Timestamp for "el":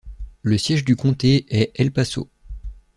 1.79-1.91